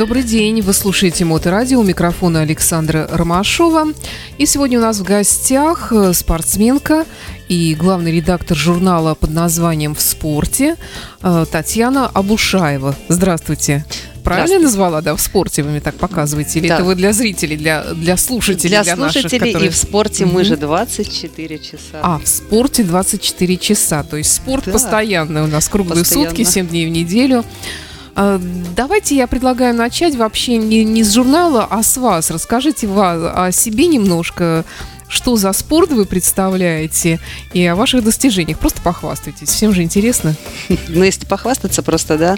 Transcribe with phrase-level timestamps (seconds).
[0.00, 3.88] Добрый день, вы слушаете Моторадио, у микрофона Александра Ромашова.
[4.38, 7.04] И сегодня у нас в гостях э, спортсменка
[7.48, 10.76] и главный редактор журнала под названием «В спорте»
[11.22, 12.96] э, Татьяна Абушаева.
[13.08, 13.84] Здравствуйте.
[14.24, 16.60] Правильно я назвала, да, в спорте вы мне так показываете?
[16.60, 16.76] Или да.
[16.76, 18.70] это вы для зрителей, для, для слушателей?
[18.70, 19.68] Для, для слушателей наших, которые...
[19.68, 22.00] и в спорте мы же 24 часа.
[22.00, 24.72] А, в спорте 24 часа, то есть спорт да.
[24.72, 26.30] постоянный у нас, круглые Постоянно.
[26.30, 27.44] сутки, 7 дней в неделю.
[28.14, 28.40] А,
[28.76, 32.30] давайте я предлагаю начать вообще не, не с журнала, а с вас.
[32.30, 34.64] Расскажите вас о себе немножко,
[35.10, 37.18] что за спорт вы представляете
[37.52, 38.58] и о ваших достижениях.
[38.58, 40.34] Просто похвастайтесь, всем же интересно.
[40.88, 42.36] Ну, если похвастаться просто, да.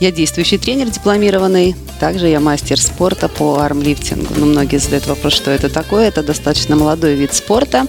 [0.00, 4.34] Я действующий тренер дипломированный, также я мастер спорта по армлифтингу.
[4.36, 6.08] Но многие задают вопрос, что это такое.
[6.08, 7.86] Это достаточно молодой вид спорта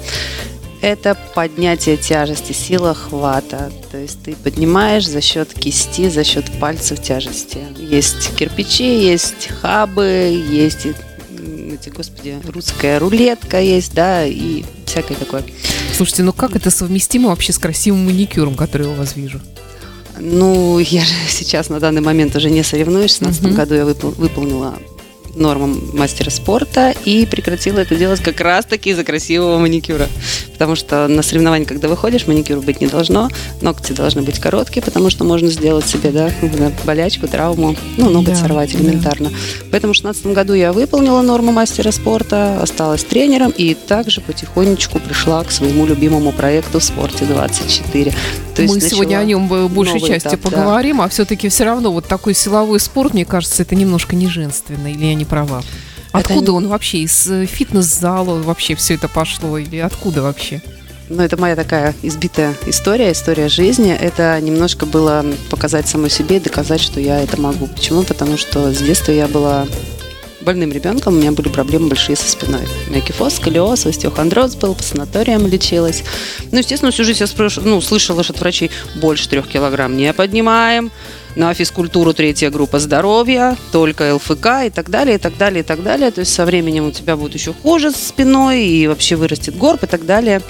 [0.82, 3.72] это поднятие тяжести, сила хвата.
[3.92, 7.60] То есть ты поднимаешь за счет кисти, за счет пальцев тяжести.
[7.78, 10.88] Есть кирпичи, есть хабы, есть
[11.74, 15.44] эти, господи, русская рулетка есть, да, и всякое такое.
[15.96, 19.40] Слушайте, ну как это совместимо вообще с красивым маникюром, который я у вас вижу?
[20.20, 23.16] Ну, я же сейчас на данный момент уже не соревнуюсь.
[23.16, 23.56] В 2016 uh-huh.
[23.56, 24.78] году я выпол- выполнила
[25.36, 30.08] нормам мастера спорта и прекратила это делать как раз-таки из-за красивого маникюра.
[30.54, 33.30] Потому что на соревнования, когда выходишь, маникюр быть не должно,
[33.62, 36.32] ногти должны быть короткие, потому что можно сделать себе да,
[36.86, 39.30] болячку, травму, ну, ноготь да, сорвать элементарно.
[39.30, 39.36] Да.
[39.72, 45.44] Поэтому в 2016 году я выполнила норму мастера спорта, осталась тренером и также потихонечку пришла
[45.44, 48.14] к своему любимому проекту в спорте 24.
[48.56, 51.06] То Мы сегодня о нем большей частью этап, поговорим, да.
[51.06, 55.06] а все-таки все равно вот такой силовой спорт, мне кажется, это немножко не женственно, или
[55.06, 55.62] я не права?
[56.12, 56.54] Откуда это...
[56.54, 57.00] он вообще?
[57.00, 59.58] Из э, фитнес-зала вообще все это пошло?
[59.58, 60.62] Или откуда вообще?
[61.10, 63.92] Ну, это моя такая избитая история, история жизни.
[63.92, 67.68] Это немножко было показать самой себе и доказать, что я это могу.
[67.68, 68.04] Почему?
[68.04, 69.68] Потому что с детства я была
[70.42, 72.62] больным ребенком, у меня были проблемы большие со спиной.
[72.88, 76.04] У меня кифоз, сколиоз, остеохондроз был, по санаториям лечилась.
[76.52, 77.58] Ну, естественно, всю жизнь я спраш...
[77.58, 80.92] ну, слышала от врачей, больше трех килограмм не поднимаем,
[81.36, 85.84] на физкультуру третья группа здоровья, только ЛФК и так далее, и так далее, и так
[85.84, 86.12] далее.
[86.12, 89.84] То есть со временем у тебя будет еще хуже с спиной, и вообще вырастет горб
[89.84, 90.42] и так далее.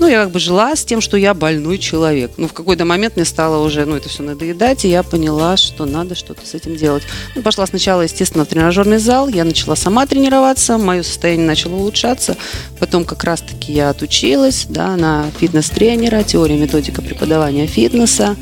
[0.00, 2.32] Ну, я как бы жила с тем, что я больной человек.
[2.38, 5.84] Ну, в какой-то момент мне стало уже, ну, это все надоедать, и я поняла, что
[5.84, 7.02] надо что-то с этим делать.
[7.36, 12.38] Ну, пошла сначала, естественно, в тренажерный зал, я начала сама тренироваться, мое состояние начало улучшаться.
[12.78, 18.36] Потом как раз-таки я отучилась, да, на фитнес-тренера, теория, методика преподавания фитнеса.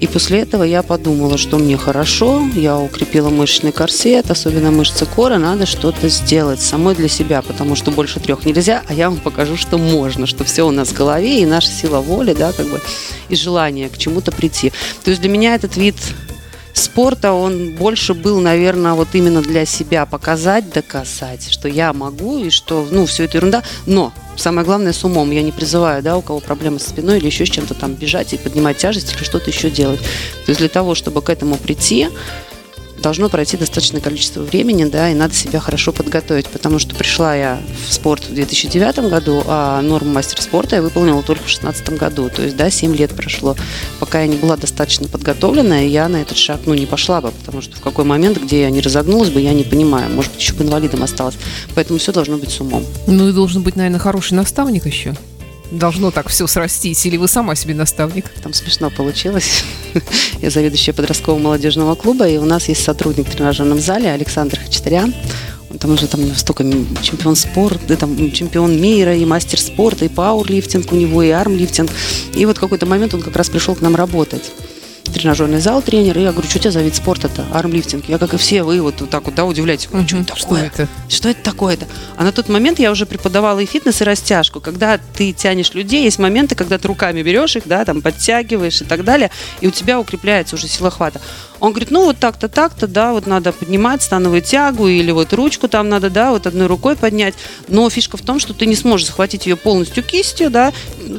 [0.00, 5.38] И после этого я подумала, что мне хорошо, я укрепила мышечный корсет, особенно мышцы кора,
[5.38, 9.58] надо что-то сделать самой для себя, потому что больше трех нельзя, а я вам покажу,
[9.58, 12.80] что можно, что все у нас в голове, и наша сила воли, да, как бы,
[13.28, 14.72] и желание к чему-то прийти.
[15.04, 15.96] То есть для меня этот вид
[16.80, 22.50] спорта, он больше был, наверное, вот именно для себя показать, доказать, что я могу и
[22.50, 23.62] что, ну, все это ерунда.
[23.86, 25.30] Но самое главное с умом.
[25.30, 28.32] Я не призываю, да, у кого проблемы со спиной или еще с чем-то там бежать
[28.32, 30.00] и поднимать тяжесть или что-то еще делать.
[30.00, 32.08] То есть для того, чтобы к этому прийти,
[33.00, 37.60] должно пройти достаточное количество времени, да, и надо себя хорошо подготовить, потому что пришла я
[37.86, 42.30] в спорт в 2009 году, а норму мастер спорта я выполнила только в 2016 году,
[42.34, 43.56] то есть, да, 7 лет прошло,
[43.98, 47.62] пока я не была достаточно подготовлена, я на этот шаг, ну, не пошла бы, потому
[47.62, 50.54] что в какой момент, где я не разогнулась бы, я не понимаю, может быть, еще
[50.54, 51.36] бы инвалидом осталась,
[51.74, 52.84] поэтому все должно быть с умом.
[53.06, 55.14] Ну, и должен быть, наверное, хороший наставник еще
[55.70, 57.04] должно так все срастись?
[57.06, 58.28] Или вы сама себе наставник?
[58.42, 59.64] Там смешно получилось.
[60.42, 65.14] Я заведующая подросткового молодежного клуба, и у нас есть сотрудник в тренажерном зале Александр Хачатарян.
[65.70, 66.64] Он там уже там столько
[67.00, 71.90] чемпион спорта, там чемпион мира, и мастер спорта, и пауэрлифтинг у него, и армлифтинг.
[72.34, 74.50] И вот какой-то момент он как раз пришел к нам работать
[75.10, 77.44] тренажерный зал тренер, и я говорю, что у тебя за вид спорта-то?
[77.52, 78.08] Армлифтинг.
[78.08, 79.88] Я, как и все, вы вот, вот так вот, да, удивляетесь.
[79.88, 80.70] Говорю, что это такое?
[80.70, 80.88] Что это?
[81.08, 81.86] Что это такое-то?
[82.16, 84.60] А на тот момент я уже преподавала и фитнес, и растяжку.
[84.60, 88.84] Когда ты тянешь людей, есть моменты, когда ты руками берешь их, да, там, подтягиваешь и
[88.84, 91.20] так далее, и у тебя укрепляется уже сила хвата.
[91.60, 95.68] Он говорит, ну вот так-то, так-то, да, вот надо поднимать становую тягу или вот ручку
[95.68, 97.34] там надо, да, вот одной рукой поднять.
[97.68, 100.72] Но фишка в том, что ты не сможешь захватить ее полностью кистью, да,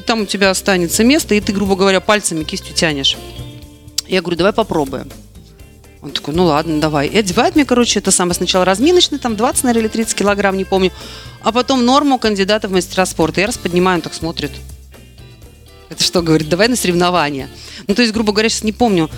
[0.06, 3.18] там у тебя останется место, и ты, грубо говоря, пальцами кистью тянешь.
[4.12, 5.10] Я говорю, давай попробуем.
[6.02, 7.08] Он такой, ну ладно, давай.
[7.08, 10.66] И одевает мне, короче, это самое сначала разминочный, там 20, наверное, или 30 килограмм, не
[10.66, 10.92] помню.
[11.44, 13.40] А потом норму кандидата в мастера спорта.
[13.40, 14.52] Я раз поднимаю, он так смотрит.
[15.90, 17.50] Это что, говорит, давай на соревнования.
[17.88, 19.10] Ну, то есть, грубо говоря, сейчас не помню.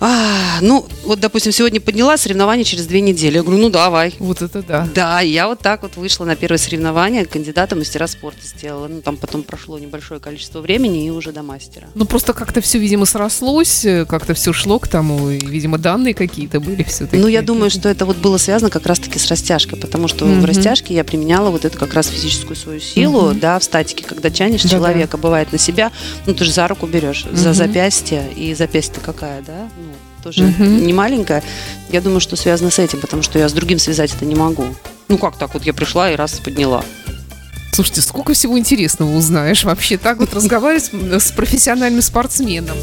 [0.00, 3.36] А, ну, вот, допустим, сегодня подняла соревнования через две недели.
[3.36, 4.14] Я говорю, ну давай.
[4.20, 4.88] Вот это да.
[4.94, 8.86] Да, я вот так вот вышла на первое соревнование, кандидата мастера спорта сделала.
[8.86, 11.88] Ну, там потом прошло небольшое количество времени и уже до мастера.
[11.96, 16.14] Ну, просто как-то все, видимо, срослось, э, как-то все шло к тому, и, видимо, данные
[16.14, 17.20] какие-то были все-таки.
[17.20, 20.42] Ну, я думаю, что это вот было связано как раз-таки с растяжкой, потому что Мгм.
[20.42, 23.40] в растяжке я применяла вот эту как раз физическую свою силу, Мгм.
[23.40, 24.76] да, в статике, когда тянешь Да-да.
[24.76, 25.90] человека, бывает на себя,
[26.26, 27.54] ну, ты же за руку берешь, за Мгм.
[27.54, 29.87] запястье, и запястье какая, да, ну,
[30.32, 30.86] тоже Мгм.
[30.86, 31.42] не маленькая.
[31.90, 34.66] Я думаю, что связано с этим, потому что я с другим связать это не могу.
[35.08, 36.84] Ну, как так вот, я пришла и раз подняла.
[37.72, 42.76] Слушайте, сколько всего интересного узнаешь вообще так вот разговаривать с- с профессиональным спортсменом.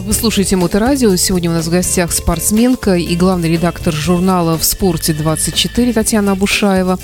[0.00, 1.14] Вы слушаете Моторадио.
[1.16, 6.98] Сегодня у нас в гостях спортсменка и главный редактор журнала «В спорте 24» Татьяна Абушаева.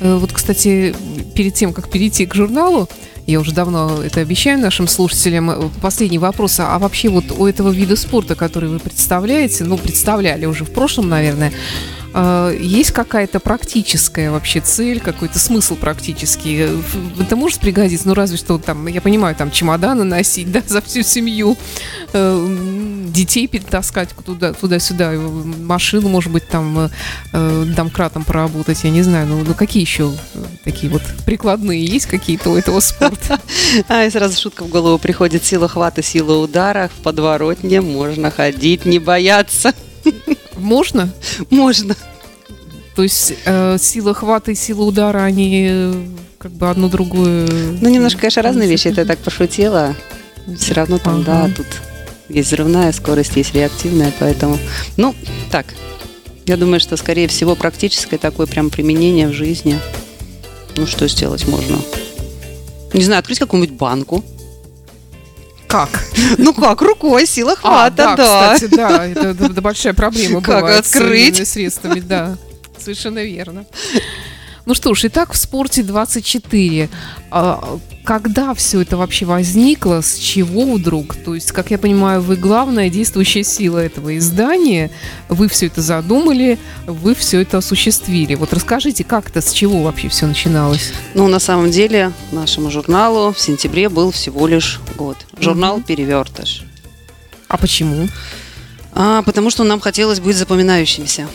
[0.00, 0.94] Э, Вот, кстати,
[1.34, 2.88] перед тем, как перейти к журналу,
[3.30, 6.58] я уже давно это обещаю нашим слушателям, последний вопрос.
[6.60, 11.08] А вообще вот у этого вида спорта, который вы представляете, ну, представляли уже в прошлом,
[11.08, 11.52] наверное,
[12.60, 16.66] есть какая-то практическая вообще цель, какой-то смысл практический?
[16.66, 18.08] В- Это может пригодиться?
[18.08, 21.56] Ну, разве что там, я понимаю, там чемоданы носить, да, за всю семью,
[22.12, 22.56] э,
[23.08, 26.90] детей перетаскать туда, туда-сюда, э, машину, может быть, там
[27.32, 30.12] э, домкратом поработать, я не знаю, ну, ну какие еще
[30.64, 33.38] такие вот прикладные есть какие-то у этого спорта?
[33.88, 35.44] А, и сразу шутка в голову приходит.
[35.44, 36.90] Сила хвата, сила удара.
[36.98, 39.72] В подворотне можно ходить, не бояться.
[40.56, 41.12] Можно?
[41.50, 41.96] Можно.
[42.94, 45.94] То есть э, сила хвата и сила удара, они э,
[46.38, 47.46] как бы одно другое...
[47.80, 48.88] Ну, немножко, конечно, разные вещи.
[48.88, 49.94] Это я так пошутила.
[50.58, 51.54] Все равно там, да, Ага.
[51.56, 51.66] тут
[52.28, 54.58] есть взрывная скорость, есть реактивная, поэтому...
[54.96, 55.14] Ну,
[55.50, 55.66] так.
[56.46, 59.78] Я думаю, что, скорее всего, практическое такое прям применение в жизни.
[60.76, 61.78] Ну, что сделать можно?
[62.92, 64.24] Не знаю, открыть какую-нибудь банку.
[65.70, 65.88] Как?
[66.36, 68.54] Ну как, рукой, сила хвата, а, да, да.
[68.54, 71.02] кстати, да, это, это- большая проблема Как бывает с открыть?
[71.36, 72.36] современными средствами, да,
[72.76, 73.64] совершенно верно.
[74.70, 76.88] Ну что ж, итак, в спорте 24.
[77.32, 81.16] А, Когда все это вообще возникло, с чего вдруг?
[81.16, 84.92] То есть, как я понимаю, вы главная действующая сила этого издания,
[85.28, 86.56] вы все это задумали,
[86.86, 88.36] вы все это осуществили.
[88.36, 90.92] Вот расскажите, как это, с чего вообще все начиналось?
[91.14, 95.16] Ну, на самом деле, нашему журналу в сентябре был всего лишь год.
[95.40, 95.82] Журнал Мгм.
[95.82, 96.62] «Перевертыш».
[97.48, 98.08] А почему?
[98.92, 101.26] А, потому что нам хотелось быть запоминающимися.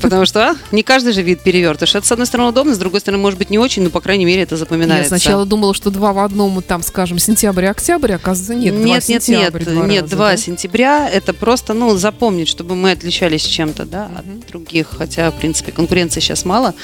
[0.00, 1.94] Потому что а, не каждый же вид перевертыш.
[1.94, 4.24] Это, с одной стороны, удобно, с другой стороны, может быть, не очень, но, по крайней
[4.24, 5.14] мере, это запоминается.
[5.14, 9.08] Я сначала думала, что два в одном, там, скажем, сентябрь-октябрь, оказывается, нет, два нет, нет,
[9.08, 10.36] нет, сентябрь, два нет, раза, 2 да?
[10.36, 14.88] сентября это просто, ну, запомнить, чтобы мы отличались чем-то, да, от других.
[14.96, 16.74] Хотя, в принципе, конкуренции сейчас мало,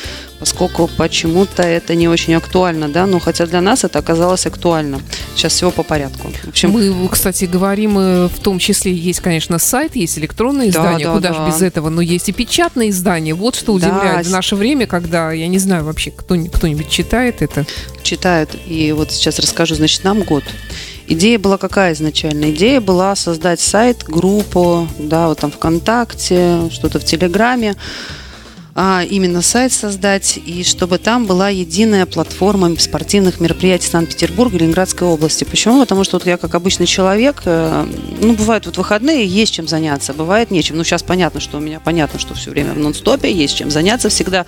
[0.43, 5.01] поскольку почему-то это не очень актуально, да, но хотя для нас это оказалось актуально.
[5.37, 6.33] Сейчас всего по порядку.
[6.43, 10.71] В общем, Мы, кстати, говорим, э, в том числе есть, конечно, сайт, есть электронное Да,
[10.81, 11.35] издание, да, куда да.
[11.35, 13.35] же без этого, но есть и печатное издание.
[13.35, 16.91] Вот что Да, удивляет в с- наше время, когда, я не знаю вообще, кто, кто-нибудь
[16.91, 17.65] читает это.
[18.03, 18.51] читают.
[18.67, 20.43] И вот сейчас расскажу, значит, нам год.
[21.07, 22.51] Идея была какая изначально?
[22.51, 27.77] Идея была создать сайт, группу, да, вот там ВКонтакте, что-то в Телеграме,
[28.75, 35.07] а именно сайт создать, и чтобы там была единая платформа спортивных мероприятий Санкт-Петербурга и Ленинградской
[35.07, 35.45] области.
[35.45, 35.81] Почему?
[35.81, 37.87] Потому что вот я, как обычный человек, э,
[38.21, 40.79] ну, бывают вот выходные, есть чем заняться, бывает нечем.
[40.79, 44.09] Ну, сейчас понятно, что у меня понятно, что все время в нон-стопе, есть чем заняться
[44.09, 44.47] всегда.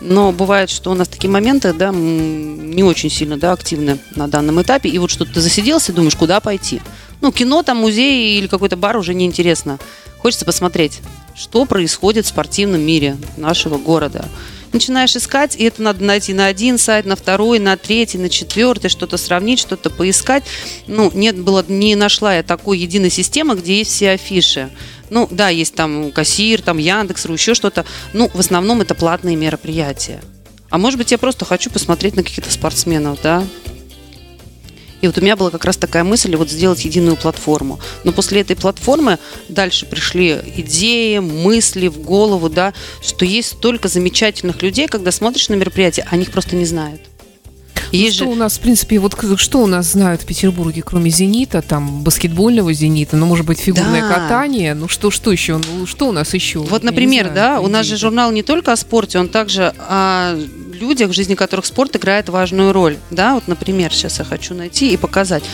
[0.00, 4.60] Но бывает, что у нас такие моменты, да, не очень сильно, да, активны на данном
[4.60, 4.90] этапе.
[4.90, 6.82] И вот что ты засиделся думаешь, куда пойти.
[7.22, 9.78] Ну, кино, там, музей или какой-то бар уже неинтересно.
[10.18, 11.00] Хочется посмотреть,
[11.34, 14.24] что происходит в спортивном мире нашего города.
[14.72, 18.90] Начинаешь искать, и это надо найти на один сайт, на второй, на третий, на четвертый,
[18.90, 20.42] что-то сравнить, что-то поискать.
[20.88, 24.70] Ну, нет, было, не нашла я такой единой системы, где есть все афиши.
[25.10, 27.84] Ну, да, есть там кассир, там Яндекс.ру, еще что-то.
[28.12, 30.20] Ну, в основном это платные мероприятия.
[30.70, 33.44] А может быть, я просто хочу посмотреть на каких-то спортсменов, да?
[35.04, 37.78] И вот у меня была как раз такая мысль вот сделать единую платформу.
[38.04, 39.18] Но после этой платформы
[39.50, 45.56] дальше пришли идеи, мысли в голову, да, что есть столько замечательных людей, когда смотришь на
[45.56, 47.02] мероприятие, они их просто не знают.
[47.94, 50.82] Ну, Есть что же- у нас, в принципе, вот что у нас знают в Петербурге,
[50.84, 54.08] кроме «Зенита», там, баскетбольного «Зенита», ну, может быть, фигурное Да.
[54.14, 56.58] катание, ну, что, что еще, ну, что у нас еще?
[56.58, 59.72] Вот, Я например, знаю, да, у нас же журнал не только о спорте, он также
[59.78, 60.34] о
[60.72, 62.96] людях, в жизни которых спорт играет важную роль.
[63.12, 65.44] Да, вот, например, сейчас я хочу найти и показать.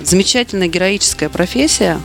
[0.00, 2.00] Замечательная героическая профессия,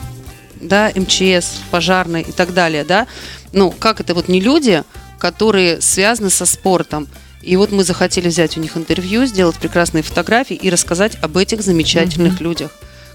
[0.60, 3.08] да, МЧС, пожарный и так далее, да.
[3.54, 4.84] Ну, как это вот не люди,
[5.18, 7.08] которые связаны со спортом.
[7.42, 11.62] И вот мы захотели взять у них интервью, сделать прекрасные фотографии и рассказать об этих
[11.62, 12.72] замечательных людях,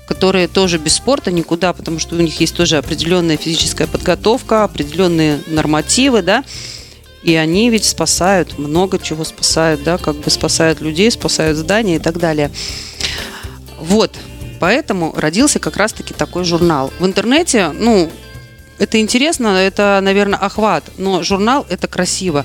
[0.07, 5.41] которые тоже без спорта никуда, потому что у них есть тоже определенная физическая подготовка, определенные
[5.49, 6.45] нормативы, да,
[7.23, 12.01] и они ведь спасают, много чего спасают, да, как бы спасают людей, спасают здания и
[12.01, 12.51] так далее.
[13.79, 14.17] Вот,
[14.61, 16.93] поэтому родился как раз-таки такой журнал.
[16.99, 18.11] В интернете, ну,
[18.79, 22.45] это интересно, это, наверное, охват, но журнал это красиво.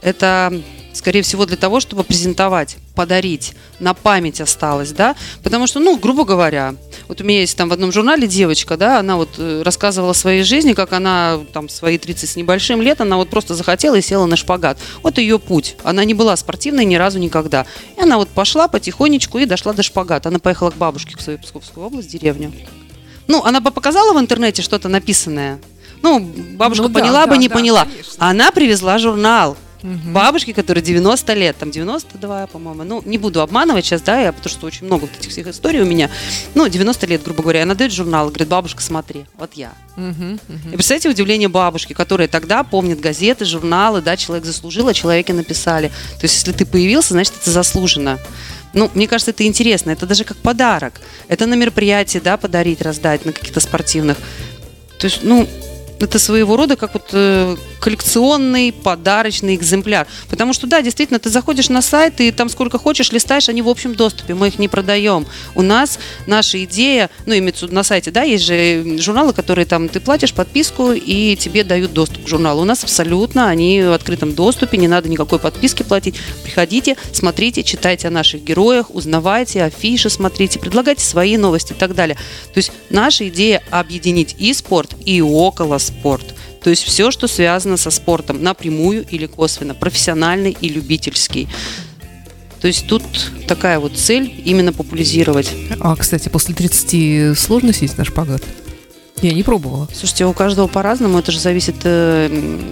[0.00, 0.62] Это
[0.94, 6.24] скорее всего, для того, чтобы презентовать, подарить, на память осталось, да, потому что, ну, грубо
[6.24, 6.74] говоря,
[7.08, 10.14] вот у меня есть там в одном журнале девочка, да, она вот э, рассказывала о
[10.14, 14.02] своей жизни, как она там свои 30 с небольшим лет, она вот просто захотела и
[14.02, 14.78] села на шпагат.
[15.02, 15.76] Вот ее путь.
[15.82, 17.66] Она не была спортивной ни разу никогда.
[17.96, 20.28] И она вот пошла потихонечку и дошла до шпагата.
[20.28, 22.52] Она поехала к бабушке в свою Псковскую область, деревню.
[23.26, 25.60] Ну, она бы показала в интернете что-то написанное.
[26.02, 27.84] Ну, бабушка ну, поняла да, бы, да, не да, поняла.
[27.84, 28.12] Конечно.
[28.18, 30.12] Она привезла журнал Угу.
[30.12, 32.84] Бабушки, которые 90 лет, там 92, по-моему.
[32.84, 35.82] Ну, не буду обманывать сейчас, да, я, потому что очень много вот этих всех историй
[35.82, 36.08] у меня.
[36.54, 37.64] Ну, 90 лет, грубо говоря.
[37.64, 39.72] Она дает журнал, говорит, бабушка, смотри, вот я.
[39.98, 40.68] Угу, угу.
[40.72, 45.88] И представьте удивление бабушки, которые тогда помнят газеты, журналы, да, человек заслужил, а человеке написали.
[45.88, 48.18] То есть, если ты появился, значит, это заслуженно.
[48.72, 49.90] Ну, мне кажется, это интересно.
[49.90, 50.94] Это даже как подарок.
[51.28, 54.16] Это на мероприятии, да, подарить, раздать, на каких-то спортивных.
[54.98, 55.46] То есть, ну,
[56.00, 60.06] это своего рода как вот э, коллекционный подарочный экземпляр.
[60.30, 63.68] Потому что, да, действительно, ты заходишь на сайт, и там сколько хочешь листаешь, они в
[63.68, 65.26] общем доступе, мы их не продаем.
[65.54, 70.00] У нас наша идея, ну, имеется на сайте, да, есть же журналы, которые там ты
[70.00, 72.62] платишь подписку, и тебе дают доступ к журналу.
[72.62, 76.14] У нас абсолютно они в открытом доступе, не надо никакой подписки платить.
[76.42, 82.16] Приходите, смотрите, читайте о наших героях, узнавайте, афиши смотрите, предлагайте свои новости и так далее.
[82.54, 86.34] То есть наша идея объединить и спорт, и около спорт.
[86.64, 91.46] То есть все, что связано со спортом, напрямую или косвенно, профессиональный и любительский.
[92.62, 93.02] То есть тут
[93.46, 95.52] такая вот цель именно популяризировать.
[95.78, 98.42] А, кстати, после 30 сложно сесть на шпагат?
[99.20, 99.88] Я не пробовала.
[99.94, 101.18] Слушайте, у каждого по-разному.
[101.18, 102.30] Это же зависит э,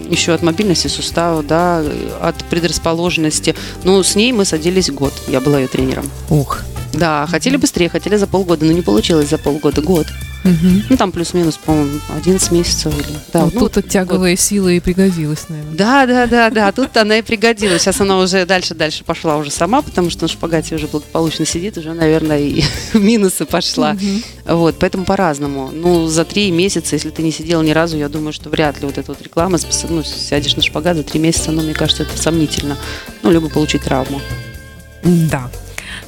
[0.08, 1.84] еще от мобильности сустава, да,
[2.20, 3.54] от предрасположенности.
[3.84, 5.12] Но с ней мы садились год.
[5.28, 6.10] Я была ее тренером.
[6.30, 6.60] Ух.
[6.94, 9.82] Да, хотели быстрее, хотели за полгода, но не получилось за полгода.
[9.82, 10.06] Год.
[10.44, 10.82] Угу.
[10.90, 12.92] Ну, там плюс-минус, по-моему, 11 месяцев.
[12.98, 14.40] Или, да, вот ну, тут вот, тяговая вот.
[14.40, 15.74] сила и пригодилась, наверное.
[15.74, 17.82] Да, да, да, да, тут она и пригодилась.
[17.82, 21.94] Сейчас она уже дальше-дальше пошла уже сама, потому что на шпагате уже благополучно сидит, уже,
[21.94, 23.92] наверное, и в минусы пошла.
[23.92, 24.56] Угу.
[24.56, 25.70] Вот, поэтому по-разному.
[25.72, 28.86] Ну, за три месяца, если ты не сидел ни разу, я думаю, что вряд ли
[28.86, 29.58] вот эта вот реклама,
[29.88, 32.76] ну, сядешь на шпагат за три месяца, ну, мне кажется, это сомнительно.
[33.22, 34.20] Ну, либо получить травму.
[35.04, 35.50] Да.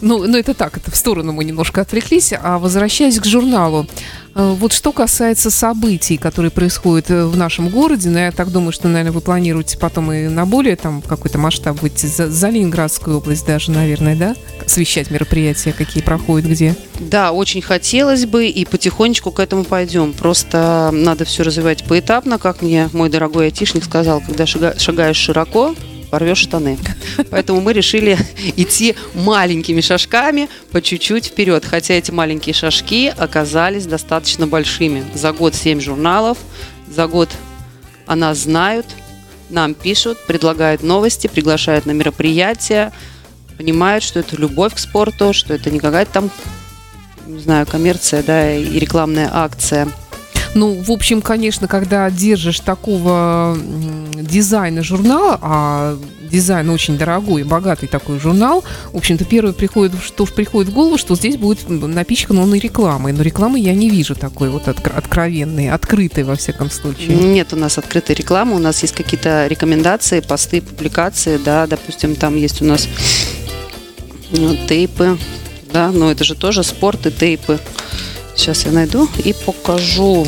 [0.04, 2.34] Ну, ну, это так, это в сторону мы немножко отвлеклись.
[2.38, 3.86] А возвращаясь к журналу,
[4.34, 8.72] э, вот что касается событий, которые происходят э, в нашем городе, ну, я так думаю,
[8.72, 13.16] что, наверное, вы планируете потом и на более там какой-то масштаб выйти за, за Ленинградскую
[13.16, 14.36] область даже, наверное, да?
[14.62, 16.76] Освещать мероприятия, какие проходят, где?
[17.00, 20.12] Да, очень хотелось бы, и потихонечку к этому пойдем.
[20.12, 25.74] Просто надо все развивать поэтапно, как мне мой дорогой айтишник сказал, когда шагаешь широко,
[26.14, 26.78] порвешь штаны.
[27.30, 28.16] Поэтому мы решили
[28.56, 31.64] идти маленькими шажками по чуть-чуть вперед.
[31.64, 35.02] Хотя эти маленькие шажки оказались достаточно большими.
[35.12, 36.38] За год 7 журналов,
[36.88, 37.30] за год
[38.06, 38.86] о нас знают,
[39.50, 42.92] нам пишут, предлагают новости, приглашают на мероприятия,
[43.58, 46.30] понимают, что это любовь к спорту, что это не какая-то там,
[47.26, 49.88] не знаю, коммерция, да, и рекламная акция–
[50.54, 53.56] ну, в общем, конечно, когда держишь такого
[54.14, 55.98] дизайна журнала, а
[56.30, 61.14] дизайн очень дорогой, богатый такой журнал, в общем-то, первое приходит, что приходит в голову, что
[61.14, 63.12] здесь будет напичкан он и рекламой.
[63.12, 67.16] Но рекламы я не вижу такой вот откровенной, открытой, во всяком случае.
[67.16, 72.36] Нет у нас открытой рекламы, у нас есть какие-то рекомендации, посты, публикации, да, допустим, там
[72.36, 72.88] есть у нас
[74.30, 75.18] ну, тейпы,
[75.72, 77.58] да, но это же тоже спорт и тейпы.
[78.36, 80.26] Сейчас я найду и покажу.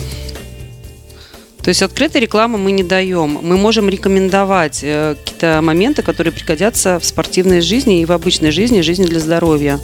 [1.62, 3.40] То есть открытой рекламы мы не даем.
[3.42, 8.82] Мы можем рекомендовать э, какие-то моменты, которые пригодятся в спортивной жизни и в обычной жизни,
[8.82, 9.80] жизни для здоровья.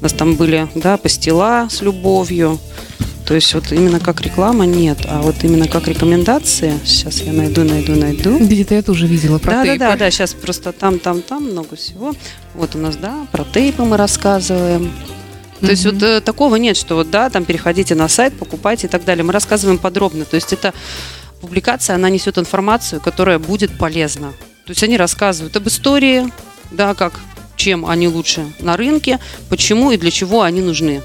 [0.00, 2.58] У нас там были, да, пастила с любовью.
[3.26, 6.72] То есть вот именно как реклама нет, а вот именно как рекомендации.
[6.84, 8.36] Сейчас я найду, найду, найду.
[8.38, 9.78] Где-то я тоже видела про да, тейпы.
[9.78, 12.12] Да, да, да, сейчас просто там, там, там много всего.
[12.56, 14.90] Вот у нас, да, про тейпы мы рассказываем.
[15.60, 15.70] То mm-hmm.
[15.70, 19.04] есть вот э, такого нет, что вот, да, там переходите на сайт, покупайте и так
[19.04, 19.24] далее.
[19.24, 20.24] Мы рассказываем подробно.
[20.24, 20.72] То есть это
[21.40, 24.32] публикация, она несет информацию, которая будет полезна.
[24.64, 26.32] То есть они рассказывают об истории,
[26.70, 27.20] да, как,
[27.56, 31.02] чем они лучше на рынке, почему и для чего они нужны.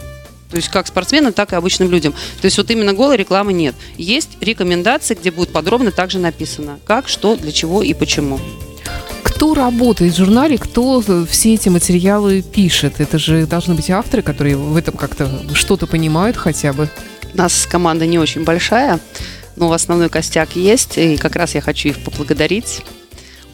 [0.52, 2.14] То есть как спортсменам, так и обычным людям.
[2.14, 3.76] То есть вот именно голой рекламы нет.
[3.98, 8.40] Есть рекомендации, где будет подробно также написано, как, что, для чего и почему
[9.36, 13.02] Кто работает в журнале, кто все эти материалы пишет?
[13.02, 16.90] Это же должны быть авторы, которые в этом как-то что-то понимают хотя бы.
[17.34, 18.98] У нас команда не очень большая,
[19.58, 22.82] но основной костяк есть, и как раз я хочу их поблагодарить.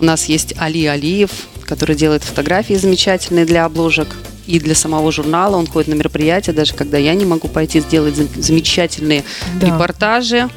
[0.01, 1.29] У нас есть Али Алиев,
[1.63, 4.07] который делает фотографии замечательные для обложек
[4.47, 5.57] и для самого журнала.
[5.57, 9.23] Он ходит на мероприятия, даже когда я не могу пойти сделать замечательные
[9.59, 9.67] да.
[9.67, 10.49] репортажи.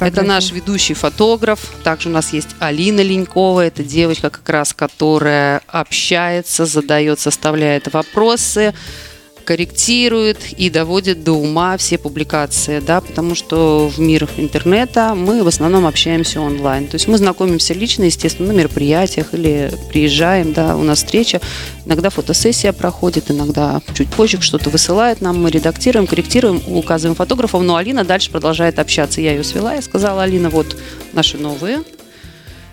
[0.00, 1.60] Это наш ведущий фотограф.
[1.84, 3.66] Также у нас есть Алина Ленькова.
[3.66, 8.74] Это девочка как раз, которая общается, задает, составляет вопросы
[9.48, 15.46] корректирует и доводит до ума все публикации, да, потому что в мир интернета мы в
[15.46, 16.86] основном общаемся онлайн.
[16.86, 21.40] То есть мы знакомимся лично, естественно, на мероприятиях или приезжаем, да, у нас встреча,
[21.86, 27.76] иногда фотосессия проходит, иногда чуть позже что-то высылает нам, мы редактируем, корректируем, указываем фотографов, но
[27.76, 29.22] Алина дальше продолжает общаться.
[29.22, 30.76] Я ее свела, я сказала, Алина, вот
[31.14, 31.84] наши новые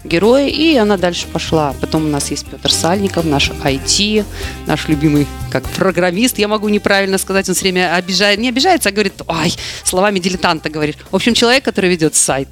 [0.06, 1.74] герои, и она дальше пошла.
[1.82, 4.26] Потом у нас есть Петр Сальников, наш IT,
[4.68, 8.92] наш любимый как программист, я могу неправильно сказать, он все время обижает, не обижается, а
[8.92, 10.98] говорит, ай, словами дилетанта говорит.
[11.12, 12.50] В общем, человек, который ведет сайт.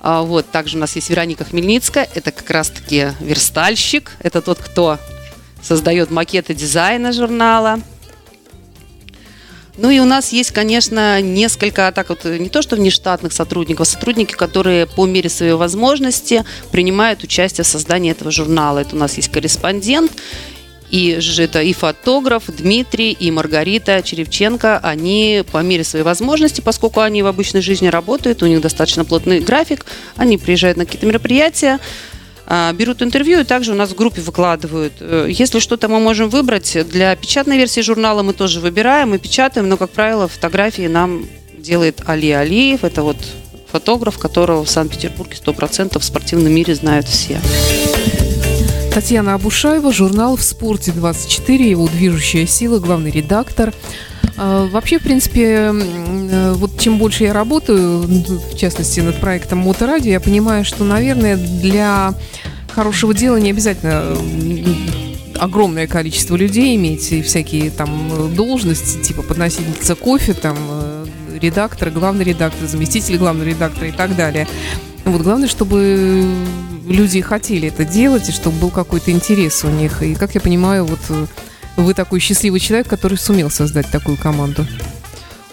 [0.00, 4.98] А, вот, также у нас есть Вероника Хмельницкая, это как раз-таки верстальщик, это тот, кто
[5.62, 7.80] создает макеты дизайна журнала.
[9.76, 13.90] Ну и у нас есть, конечно, несколько, так вот, не то что внештатных сотрудников, а
[13.90, 18.78] сотрудники, которые по мере своей возможности принимают участие в создании этого журнала.
[18.78, 20.12] Это у нас есть корреспондент,
[20.90, 27.24] и это и фотограф Дмитрий, и Маргарита Черевченко, они по мере своей возможности, поскольку они
[27.24, 31.80] в обычной жизни работают, у них достаточно плотный график, они приезжают на какие-то мероприятия,
[32.46, 34.94] берут интервью и также у нас в группе выкладывают.
[35.00, 39.68] Э, если что-то мы можем выбрать, для печатной версии журнала мы тоже выбираем и печатаем,
[39.68, 42.84] но, как правило, фотографии нам делает Али Алиев.
[42.84, 43.16] Это вот
[43.70, 47.40] фотограф, которого в Санкт-Петербурге 100% в спортивном мире знают все.
[48.92, 53.72] Татьяна Абушаева, журнал «В спорте 24», его движущая сила, главный редактор.
[54.36, 60.12] А, вообще, в принципе, э, вот чем больше я работаю, в частности, над проектом Моторадио,
[60.12, 62.14] я понимаю, что, наверное, для
[62.74, 64.16] хорошего дела не обязательно
[65.38, 71.06] огромное количество людей иметь и всякие там должности, типа подносительница кофе, там э,
[71.40, 74.48] редактор, главный редактор, заместитель главного редактора и так далее.
[75.04, 76.26] Вот главное, чтобы
[76.88, 80.02] люди хотели это делать, и чтобы был какой-то интерес у них.
[80.02, 81.26] И, как я понимаю, вот э,
[81.76, 84.66] вы такой счастливый человек, который сумел создать такую команду.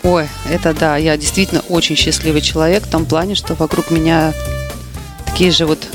[0.03, 4.33] Ой, это да, я действительно очень счастливый человек в том плане, что вокруг меня
[5.25, 5.87] такие же вот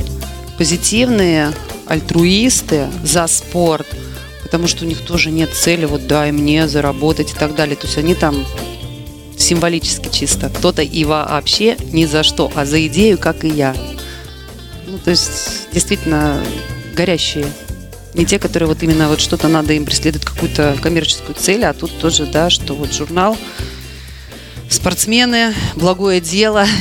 [0.59, 1.53] позитивные
[1.87, 3.87] альтруисты за спорт,
[4.43, 7.77] потому что у них тоже нет цели, вот дай мне заработать и так далее.
[7.77, 8.47] То есть они там
[9.37, 10.51] символически чисто.
[10.51, 13.75] Кто-то и вообще ни за что, а за идею, как и я.
[14.87, 16.43] Ну, то есть действительно
[16.95, 17.47] горящие
[18.16, 21.98] не те, которые вот именно вот что-то надо им преследовать, какую-то коммерческую цель, а тут
[21.98, 23.37] тоже, да, что вот журнал,
[24.68, 26.66] спортсмены, благое дело.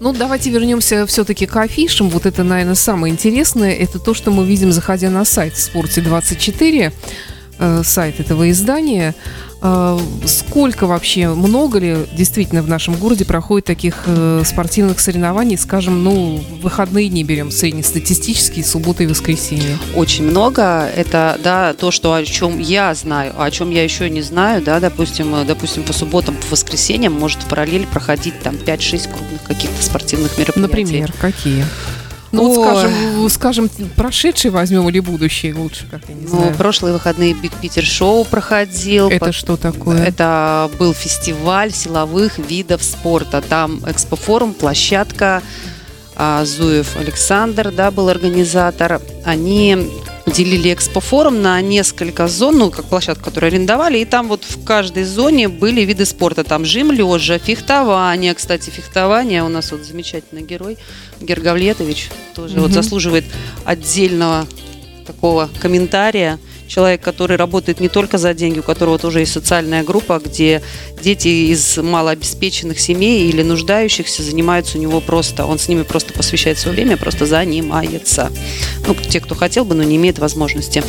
[0.00, 2.10] Ну, давайте вернемся все-таки к афишам.
[2.10, 3.72] Вот это, наверное, самое интересное.
[3.72, 6.92] Это то, что мы видим, заходя на сайт Спорте 24
[7.60, 9.14] э, сайт этого издания.
[9.66, 16.04] А, сколько вообще, много ли действительно в нашем городе проходит таких э, спортивных соревнований, скажем,
[16.04, 19.78] ну, выходные не берем, среднестатистические, субботы и воскресенье?
[19.94, 20.90] Очень много.
[20.94, 24.62] Это, да, то, что, о чем я знаю, а о чем я еще не знаю,
[24.62, 29.42] да, допустим, э, допустим, по субботам, по воскресеньям может в параллель проходить там 5-6 крупных
[29.44, 30.60] каких-то спортивных мероприятий.
[30.60, 31.64] Например, какие?
[32.34, 36.50] Ну, вот скажем, скажем, прошедший возьмем или будущий лучше, как я не ну, знаю.
[36.50, 39.08] Ну, прошлые выходные Биг Питер Шоу проходил.
[39.08, 39.34] Это под...
[39.34, 40.02] что такое?
[40.02, 43.40] Это был фестиваль силовых видов спорта.
[43.40, 45.42] Там экспофорум, площадка.
[46.16, 49.00] А, Зуев Александр, да, был организатор.
[49.24, 49.90] Они
[50.26, 55.04] делили экспофорум на несколько зон, ну, как площадку, которую арендовали, и там вот в каждой
[55.04, 56.44] зоне были виды спорта.
[56.44, 58.34] Там жим лежа, фехтование.
[58.34, 60.78] Кстати, фехтование у нас вот замечательный герой
[61.20, 62.62] Гергавлетович тоже угу.
[62.62, 63.24] вот заслуживает
[63.64, 64.46] отдельного
[65.06, 66.38] такого комментария
[66.74, 70.60] человек, который работает не только за деньги, у которого тоже есть социальная группа, где
[71.00, 76.58] дети из малообеспеченных семей или нуждающихся занимаются у него просто, он с ними просто посвящает
[76.58, 78.32] свое время, просто занимается.
[78.88, 80.82] Ну, те, кто хотел бы, но не имеет возможности.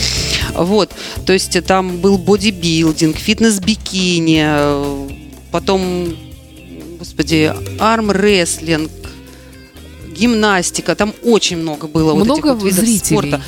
[0.55, 0.91] Вот,
[1.25, 4.43] то есть там был бодибилдинг, фитнес-бикини,
[5.51, 6.17] потом,
[6.97, 8.91] господи, арм-рестлинг,
[10.17, 13.17] гимнастика, там очень много было много вот этих вот видов зрителей.
[13.17, 13.41] спорта.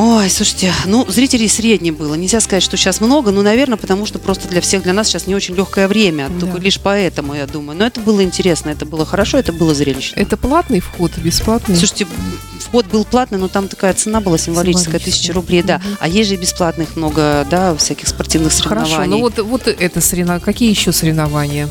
[0.00, 2.14] Ой, слушайте, ну, зрителей средне было.
[2.14, 5.26] Нельзя сказать, что сейчас много, но, наверное, потому что просто для всех, для нас сейчас
[5.26, 6.28] не очень легкое время.
[6.28, 6.46] Да.
[6.46, 7.76] Только лишь поэтому, я думаю.
[7.76, 10.20] Но это было интересно, это было хорошо, это было зрелищно.
[10.20, 11.74] Это платный вход, бесплатный?
[11.74, 12.06] Слушайте,
[12.60, 15.82] вход был платный, но там такая цена была символическая, тысяча рублей, да.
[15.84, 15.96] Угу.
[15.98, 18.94] А есть же и бесплатных много, да, всяких спортивных соревнований.
[18.94, 20.44] Хорошо, ну вот, вот это соревнование.
[20.44, 21.68] Какие еще соревнования?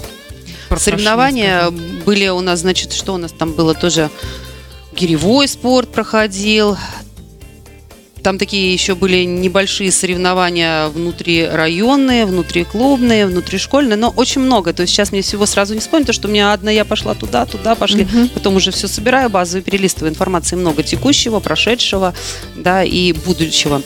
[0.76, 1.70] Соревнования
[2.06, 4.10] были у нас, значит, что у нас там было тоже
[4.92, 6.76] гиревой спорт проходил,
[8.24, 14.74] там такие еще были небольшие соревнования внутрирайонные, внутриклубные, внутришкольные, но очень много.
[14.74, 17.46] То есть сейчас мне всего сразу не вспомнить, что у меня одна я пошла туда,
[17.46, 18.04] туда пошли.
[18.04, 18.30] Угу.
[18.34, 20.12] Потом уже все собираю, базовую перелистываю.
[20.12, 22.14] Информации много текущего, прошедшего,
[22.56, 23.82] да, и будущего.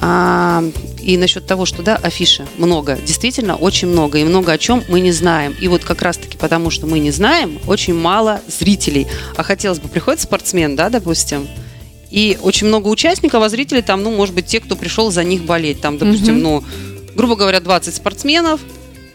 [0.00, 0.62] А,
[1.00, 5.00] и насчет того, что да, афиши много, действительно очень много, и много о чем мы
[5.00, 5.54] не знаем.
[5.60, 9.06] И вот как раз-таки потому, что мы не знаем, очень мало зрителей.
[9.36, 11.48] А хотелось бы, приходит спортсмен, да, допустим,
[12.14, 15.42] и очень много участников, а зрители там, ну, может быть, те, кто пришел за них
[15.42, 15.80] болеть.
[15.80, 16.42] Там, допустим, угу.
[16.42, 16.64] ну,
[17.16, 18.60] грубо говоря, 20 спортсменов,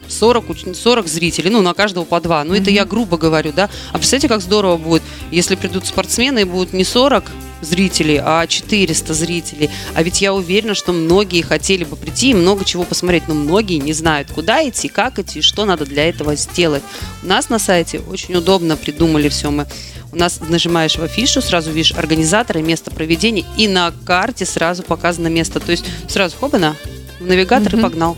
[0.09, 2.43] 40, 40 зрителей, ну, на каждого по два.
[2.43, 3.69] Ну, mm это я грубо говорю, да.
[3.93, 7.23] А представьте, как здорово будет, если придут спортсмены и будут не 40
[7.61, 9.69] зрителей, а 400 зрителей.
[9.93, 13.77] А ведь я уверена, что многие хотели бы прийти и много чего посмотреть, но многие
[13.77, 16.83] не знают, куда идти, как идти, что надо для этого сделать.
[17.23, 19.67] У нас на сайте очень удобно придумали все мы.
[20.11, 25.27] У нас нажимаешь в афишу, сразу видишь организатора, место проведения, и на карте сразу показано
[25.27, 25.59] место.
[25.59, 26.75] То есть сразу хобана,
[27.19, 27.79] в навигатор угу.
[27.79, 28.17] и погнал.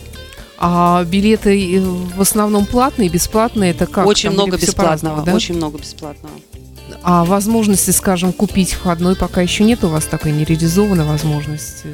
[0.58, 3.72] А билеты э, в основном платные, бесплатные?
[3.72, 4.06] Это как?
[4.06, 5.34] Очень Там много бесплатного, да?
[5.34, 6.36] очень много бесплатного.
[7.04, 11.88] А возможности, скажем, купить входной пока еще нет у вас такой нереализованной возможности?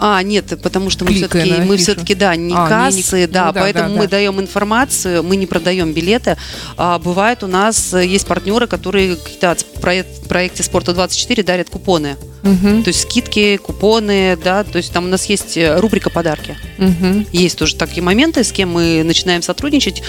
[0.00, 3.52] А, нет, потому что мы все-таки, мы все-таки, да, не а, кассы, не, да, ну,
[3.52, 4.10] да, поэтому да, мы да.
[4.10, 6.36] даем информацию, мы не продаем билеты.
[6.76, 12.16] А, бывает у нас есть партнеры, которые какие-то проект, проекте Спорта 24 дарят купоны.
[12.44, 12.82] Угу.
[12.84, 16.56] То есть скидки, купоны, да, то есть там у нас есть э, рубрика подарки.
[16.78, 17.26] Угу.
[17.32, 20.02] Есть тоже такие моменты, с кем мы начинаем сотрудничать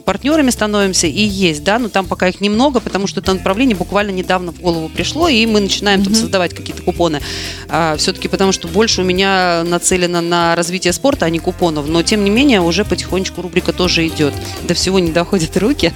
[0.00, 4.10] партнерами становимся и есть, да, но там пока их немного, потому что это направление буквально
[4.10, 6.04] недавно в голову пришло, и мы начинаем mm-hmm.
[6.04, 7.20] там создавать какие-то купоны.
[7.68, 12.02] А, все-таки потому что больше у меня нацелено на развитие спорта, а не купонов, но
[12.02, 14.34] тем не менее уже потихонечку рубрика тоже идет.
[14.66, 15.92] До всего не доходят руки.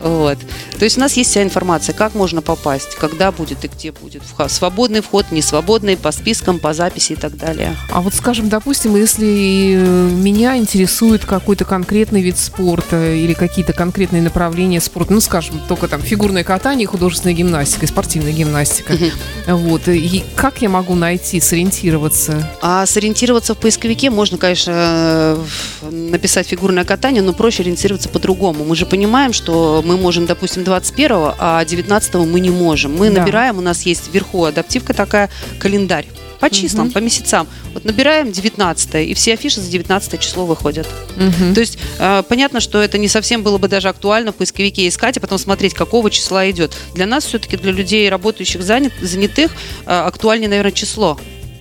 [0.00, 0.38] Вот.
[0.78, 4.22] То есть у нас есть вся информация, как можно попасть, когда будет и где будет.
[4.48, 7.76] Свободный вход, несвободный, по спискам, по записи и так далее.
[7.90, 14.80] А вот, скажем, допустим, если меня интересует какой-то конкретный вид спорта или какие-то конкретные направления
[14.80, 18.92] спорта, ну, скажем, только там фигурное катание, художественная гимнастика, спортивная гимнастика.
[18.92, 19.56] Угу.
[19.56, 19.88] Вот.
[19.88, 22.48] И как я могу найти, сориентироваться?
[22.60, 25.44] А сориентироваться в поисковике можно, конечно, э,
[25.90, 28.64] написать фигурное катание, но проще ориентироваться по-другому.
[28.64, 32.96] Мы же понимаем, что мы можем, допустим, 21 а 19 мы не можем.
[32.96, 33.20] Мы да.
[33.20, 36.06] набираем, у нас есть вверху адаптивка такая, календарь
[36.40, 36.94] по числам, угу.
[36.94, 37.48] по месяцам.
[37.74, 40.86] Вот набираем 19 и все афиши за 19 число выходят.
[41.16, 41.54] Угу.
[41.54, 45.16] То есть э, понятно, что это не совсем было бы даже актуально в поисковике искать,
[45.16, 46.76] а потом смотреть, какого числа идет.
[46.94, 49.52] Для нас все-таки, для людей, работающих занят, занятых,
[49.86, 51.18] э, актуальнее, наверное, число.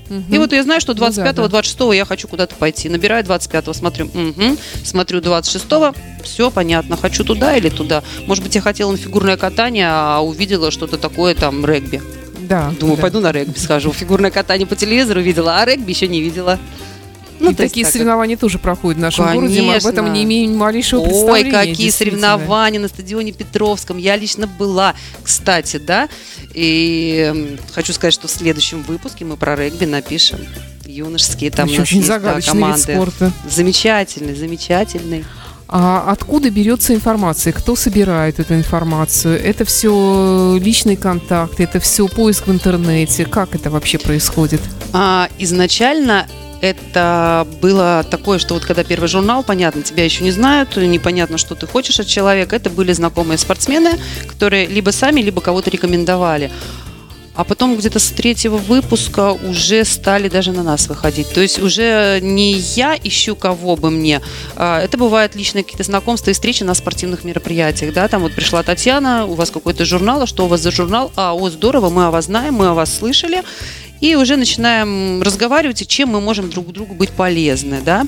[0.09, 0.23] Угу.
[0.35, 1.59] И вот я знаю, что 25-го, ну, да, да.
[1.59, 2.89] 26-го я хочу куда-то пойти.
[2.89, 4.57] Набираю 25-го, смотрю, угу.
[4.83, 5.93] смотрю 26-го,
[6.23, 8.03] все понятно, хочу туда или туда.
[8.25, 12.01] Может быть, я хотела на фигурное катание, а увидела что-то такое там регби.
[12.39, 12.71] Да.
[12.79, 13.01] Думаю, да.
[13.01, 13.91] пойду на регби схожу.
[13.91, 16.59] Фигурное катание по телевизору видела, а регби еще не видела.
[17.39, 19.41] Ну, и такие так соревнования тоже проходят в нашем Конечно.
[19.41, 19.61] городе.
[19.61, 21.57] Мы об этом не имеем ни малейшего представления.
[21.57, 23.97] Ой, какие соревнования на стадионе Петровском.
[23.97, 26.09] Я лично была, кстати, да.
[26.53, 30.39] И хочу сказать, что в следующем выпуске мы про регби напишем.
[30.85, 32.77] Юношеские там Еще у нас очень есть да, команды.
[32.77, 33.31] Вид спорта.
[33.49, 35.25] Замечательный, замечательный.
[35.69, 37.51] А откуда берется информация?
[37.51, 39.43] Кто собирает эту информацию?
[39.43, 43.25] Это все личный контакт, это все поиск в интернете.
[43.25, 44.61] Как это вообще происходит?
[44.93, 46.25] А, изначально
[46.61, 51.55] это было такое, что вот когда первый журнал, понятно, тебя еще не знают, непонятно, что
[51.55, 52.55] ты хочешь от человека.
[52.55, 56.51] Это были знакомые спортсмены, которые либо сами, либо кого-то рекомендовали.
[57.37, 61.31] А потом где-то с третьего выпуска уже стали даже на нас выходить.
[61.31, 64.21] То есть уже не я ищу кого бы мне.
[64.55, 67.93] А это бывают личные какие-то знакомства и встречи на спортивных мероприятиях.
[67.93, 68.07] Да?
[68.07, 71.11] Там вот пришла Татьяна, у вас какой-то журнал, а что у вас за журнал?
[71.15, 73.43] А, о, здорово, мы о вас знаем, мы о вас слышали
[74.01, 78.05] и уже начинаем разговаривать, чем мы можем друг другу быть полезны, да.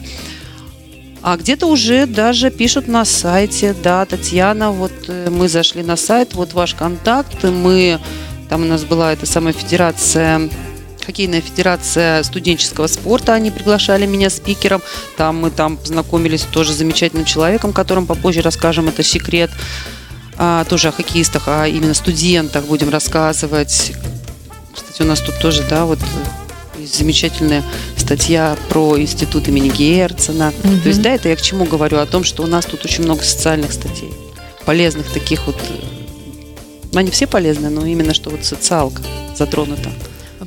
[1.22, 6.34] А где-то уже даже пишут на сайте, да, Татьяна, вот э, мы зашли на сайт,
[6.34, 8.00] вот ваш контакт, мы,
[8.50, 10.50] там у нас была эта самая федерация
[11.06, 14.84] хоккейная федерация студенческого спорта, они приглашали меня спикером.
[15.18, 19.50] Там мы там познакомились тоже с замечательным человеком, которым попозже расскажем, это секрет.
[20.38, 23.94] А, тоже о хоккеистах, а именно студентах будем рассказывать
[24.80, 27.64] Кстати, у нас тут тоже, да, вот э, замечательная
[27.98, 30.54] статья про институт имени Герцена.
[30.64, 30.82] Мгм.
[30.82, 32.00] То есть, да, это я к чему говорю?
[32.00, 34.12] О том, что у нас тут очень много социальных статей,
[34.66, 35.58] полезных таких вот.
[35.70, 35.74] э,
[36.92, 39.02] ну, Они все полезны, но именно что вот социалка
[39.36, 39.92] затронута.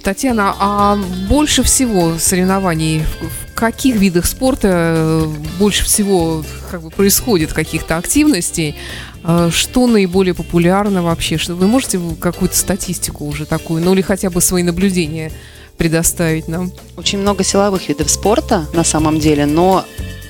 [0.02, 0.96] Татьяна, а
[1.28, 5.26] больше всего соревнований в в каких видах спорта э,
[5.58, 8.76] больше всего как бы происходит каких-то активностей?
[9.24, 11.38] Э, Что наиболее популярно вообще?
[11.38, 15.30] Что вы можете в- какую-то статистику уже такую, ну или хотя бы свои наблюдения
[15.76, 16.72] предоставить нам?
[16.96, 19.84] Очень много силовых видов спорта на самом деле, но,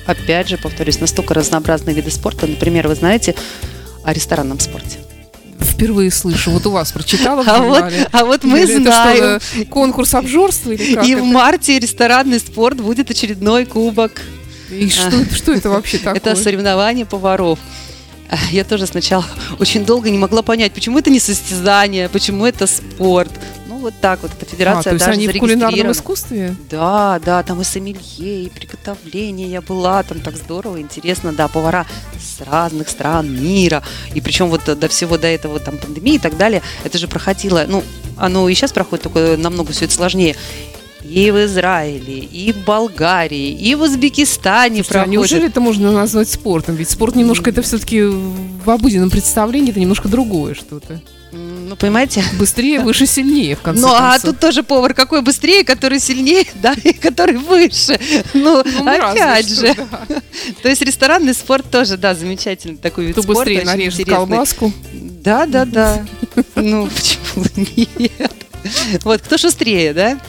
[0.05, 2.47] опять же, повторюсь, настолько разнообразные виды спорта.
[2.47, 3.35] Например, вы знаете
[4.03, 4.99] о ресторанном спорте.
[5.59, 6.51] Впервые слышу.
[6.51, 9.39] Вот у вас прочитала в А вот, а вот мы Или знаем.
[9.39, 11.25] что-то конкурс обжорства или как И в это?
[11.25, 14.21] марте ресторанный спорт будет очередной кубок.
[14.69, 16.15] И что, это- что это вообще такое?
[16.17, 17.57] Это соревнование поваров.
[18.33, 19.25] А, Я тоже сначала
[19.59, 23.31] очень долго не могла понять, почему это не состязание, почему это спорт.
[23.67, 26.55] Ну, вот так вот, эта А, федерация то есть даже они в кулинарном искусстве?
[26.67, 31.85] Да, да, там и сомелье, и приготовление я была, там так здорово, интересно, да, повара
[32.19, 33.83] с разных стран мира,
[34.15, 37.65] и причем вот до всего до этого там пандемии и так далее, это же проходило,
[37.67, 37.83] ну,
[38.17, 40.35] оно и сейчас проходит, только намного все это сложнее.
[41.03, 45.11] И в Израиле, и в Болгарии, и в Узбекистане Слушайте, а проходит.
[45.13, 46.75] неужели это можно назвать спортом?
[46.75, 51.01] Ведь спорт немножко это все-таки в обыденном представлении это немножко другое что-то.
[51.33, 52.23] Ну, понимаете?
[52.37, 54.31] Быстрее, выше, сильнее, в конце Ну, а концов.
[54.31, 57.99] тут тоже повар какой быстрее, который сильнее, да, и который выше.
[58.33, 59.75] Ну, Ну, разве опять что, же.
[59.91, 60.07] да.
[60.61, 63.39] То есть ресторанный спорт тоже, да, замечательный такой вид Кто спорта.
[63.41, 64.15] быстрее нарежет интересный.
[64.27, 64.71] колбаску.
[64.93, 66.05] Да, да, да.
[66.55, 68.31] Ну, почему нет?
[69.03, 70.19] Вот, кто шустрее, да?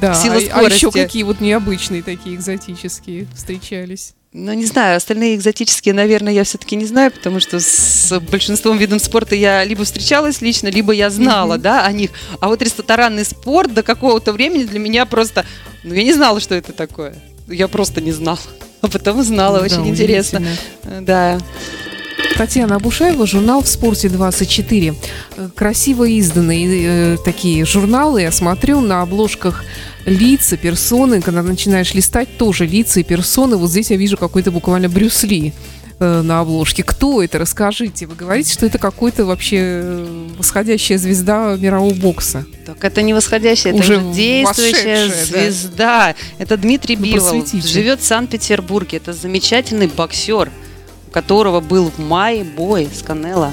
[0.00, 0.14] Да.
[0.14, 0.90] Сила а, а еще скорости.
[0.90, 4.14] какие вот необычные такие экзотические встречались?
[4.34, 9.02] Ну, не знаю, остальные экзотические, наверное, я все-таки не знаю, потому что с большинством видов
[9.02, 12.12] спорта я либо встречалась лично, либо я знала, да, о них.
[12.40, 15.44] А вот ресторанный спорт до какого-то времени для меня просто...
[15.84, 17.14] Ну, я не знала, что это такое.
[17.46, 18.38] Я просто не знала.
[18.80, 20.38] А потом знала, Да, очень интересно.
[20.38, 20.98] удивительно.
[20.98, 21.38] Э, Да.
[22.36, 24.94] Татьяна Абушаева, журнал «В спорте 24».
[25.36, 28.22] Э, Красиво изданные э, такие журналы.
[28.22, 29.64] Я смотрю на обложках
[30.06, 31.20] лица, персоны.
[31.20, 33.56] Когда начинаешь листать, тоже лица и персоны.
[33.56, 35.52] Вот здесь я вижу какой-то буквально Брюс Ли
[35.98, 36.82] э, на обложке.
[36.82, 37.38] Кто это?
[37.38, 38.06] Расскажите.
[38.06, 42.44] Вы говорите, что это какой-то вообще э, восходящая звезда мирового бокса.
[42.66, 45.24] Так это не восходящая, это Уже уже действующая вошедшая, да.
[45.24, 46.14] звезда.
[46.38, 47.68] Это Дмитрий Ну, просветите.
[47.68, 48.96] Живет в Санкт-Петербурге.
[48.96, 50.50] Это замечательный боксер,
[51.12, 53.52] которого был в мае бой с Канело.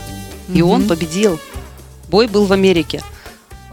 [0.53, 1.39] И он победил.
[2.07, 3.03] Бой был в Америке.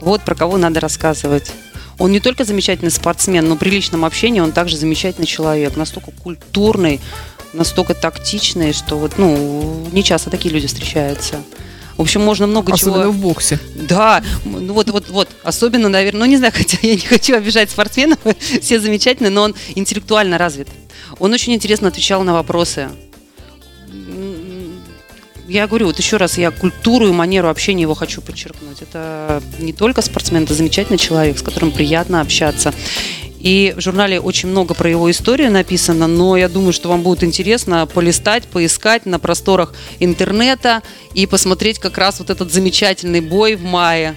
[0.00, 1.52] Вот про кого надо рассказывать.
[1.98, 5.76] Он не только замечательный спортсмен, но при личном общении он также замечательный человек.
[5.76, 7.00] Настолько культурный,
[7.54, 11.36] настолько тактичный, что вот, ну, не часто такие люди встречаются.
[11.96, 13.12] В общем, можно много Особенно чего...
[13.12, 13.58] в боксе.
[13.74, 17.70] Да, ну вот, вот, вот, особенно, наверное, ну не знаю, хотя я не хочу обижать
[17.70, 18.18] спортсменов,
[18.60, 20.68] все замечательные, но он интеллектуально развит.
[21.18, 22.90] Он очень интересно отвечал на вопросы.
[25.48, 28.82] Я говорю, вот еще раз, я культуру и манеру общения его хочу подчеркнуть.
[28.82, 32.74] Это не только спортсмен, это замечательный человек, с которым приятно общаться.
[33.38, 37.22] И в журнале очень много про его историю написано, но я думаю, что вам будет
[37.22, 40.82] интересно полистать, поискать на просторах интернета
[41.14, 44.16] и посмотреть как раз вот этот замечательный бой в мае,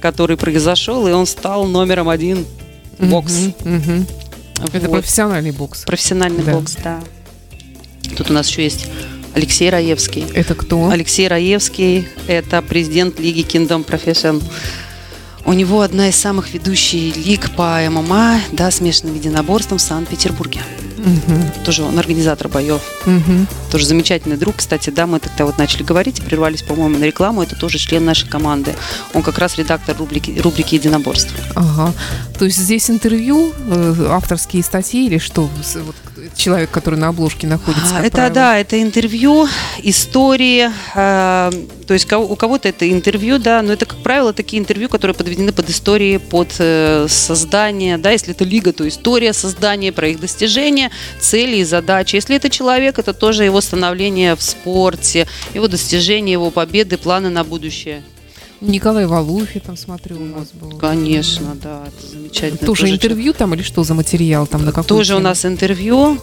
[0.00, 2.46] который произошел, и он стал номером один
[2.98, 3.48] бокс.
[3.64, 4.06] Мгм.
[4.72, 5.00] Это Вот.
[5.00, 5.82] профессиональный бокс.
[5.84, 6.52] Профессиональный Да.
[6.52, 7.00] бокс, да.
[8.16, 8.86] Тут у нас еще есть
[9.34, 10.24] Алексей Раевский.
[10.34, 10.90] Это кто?
[10.90, 14.42] Алексей Раевский– это президент лиги Kingdom Profession.
[15.44, 20.60] У него одна из самых ведущих лиг по ММА, да, смешанным единоборством в Санкт-Петербурге.
[20.98, 22.82] Мгм, Тоже он организатор боев.
[23.06, 23.46] мгм.
[23.70, 24.56] Тоже замечательный друг.
[24.56, 27.42] Кстати, да, мы тогда вот начали говорить и прервались, по-моему, на рекламу.
[27.42, 28.74] Это тоже член нашей команды.
[29.14, 31.32] Он как раз редактор рубрики, рубрики единоборств.
[31.54, 31.94] Ага.
[32.38, 35.48] То есть здесь интервью, э, авторские статьи или что?
[35.76, 35.96] Вот
[36.38, 37.98] человек, который на обложке находится.
[37.98, 38.34] А, это правило.
[38.34, 39.48] да, это интервью,
[39.82, 40.70] истории.
[40.94, 41.50] э,
[41.86, 45.52] то есть у кого-то это интервью, да, но это, как правило, такие интервью, которые подведены
[45.52, 50.90] под истории, под э, создание, да, если это лига, то история создания, про их достижения,
[51.20, 52.14] цели и задачи.
[52.14, 57.42] Если это человек, это тоже его становление в спорте, его достижения, его победы, планы на
[57.42, 58.02] будущее.
[58.60, 60.76] Николай Валуев, я там смотрю, у нас был.
[60.78, 62.66] Конечно, да, это замечательно.
[62.66, 63.04] Тоже человек.
[63.04, 65.28] интервью там или что за материал там на какую Тоже у тему?
[65.28, 66.18] нас интервью.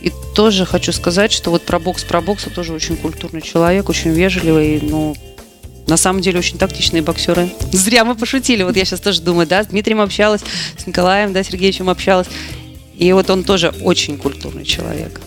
[0.00, 4.10] И тоже хочу сказать, что вот про бокс, про бокса тоже очень культурный человек, очень
[4.10, 5.16] вежливый, ну,
[5.86, 7.48] на самом деле очень тактичные боксеры.
[7.72, 8.62] Зря мы пошутили.
[8.62, 10.42] Вот я сейчас тоже думаю, да, с Дмитрием общалась,
[10.76, 12.26] с Николаем, да, Сергеевичем общалась.
[12.96, 15.20] И вот он тоже очень культурный человек.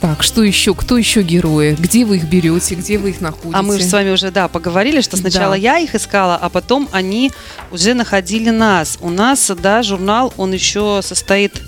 [0.00, 0.74] Так, что еще?
[0.74, 1.76] Кто еще герои?
[1.78, 2.74] Где вы их берете?
[2.74, 3.54] Где вы их находите?
[3.54, 5.56] А мы же с вами уже, да, поговорили, что сначала Да.
[5.56, 7.30] я их искала, а потом они
[7.70, 8.96] уже находили нас.
[9.02, 11.60] У нас, да, журнал, он еще состоит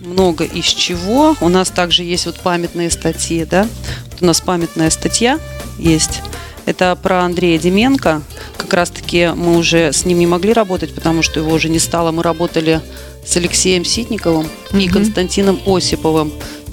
[0.00, 1.36] много из чего.
[1.40, 3.66] У нас также есть вот памятные статьи, да.
[4.12, 5.40] Вот у нас памятная статья
[5.78, 6.22] есть.
[6.64, 8.22] Это про Андрея Деменко.
[8.56, 12.12] Как раз-таки мы уже с ним не могли работать, потому что его уже не стало.
[12.12, 12.80] Мы работали
[13.26, 14.92] с Алексеем Ситниковым и Мгм.
[14.92, 16.32] Константином Осиповым.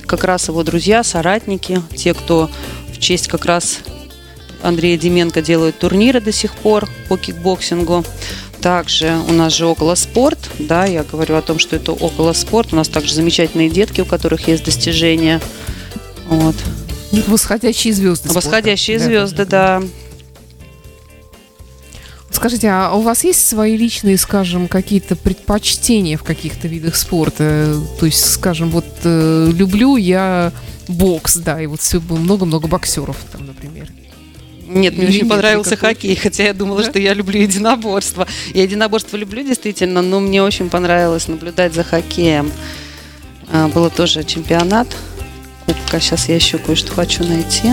[0.10, 2.50] Как раз его друзья, соратники, те, кто
[2.91, 3.82] в честь как раз
[4.63, 8.04] Андрея Деменко делают турниры до сих пор по кикбоксингу.
[8.60, 12.74] Также у нас же около спорт, да, я говорю о том, что это около спорт.
[12.74, 15.39] У нас также замечательные детки, у которых есть достижения.
[16.26, 16.56] Вот.
[17.28, 18.30] Восходящие звезды.
[18.30, 18.48] спорта.
[18.48, 19.84] Восходящие Да, звезды, да.
[22.32, 27.76] Скажите, а у вас есть свои личные, скажем, какие-то предпочтения в каких-то видах спорта?
[28.00, 30.52] То есть, скажем, вот э, люблю я
[30.88, 33.88] бокс, да, и вот все много-много боксеров там, например.
[34.68, 35.96] Нет, мне очень понравился никакой?
[35.96, 36.89] хоккей, хотя я думала, Да?
[36.92, 38.28] что я люблю единоборство.
[38.54, 42.52] Я единоборство люблю действительно, но мне очень понравилось наблюдать за хоккеем.
[43.52, 44.88] А, Было тоже чемпионат
[45.65, 46.00] кубка.
[46.00, 47.72] Сейчас я еще кое-что хочу найти.